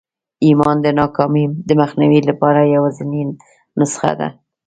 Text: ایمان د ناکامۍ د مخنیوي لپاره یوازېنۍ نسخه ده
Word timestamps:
ایمان 0.45 0.77
د 0.81 0.87
ناکامۍ 0.99 1.43
د 1.67 1.69
مخنیوي 1.81 2.19
لپاره 2.29 2.71
یوازېنۍ 2.75 3.21
نسخه 3.79 4.11
ده 4.19 4.27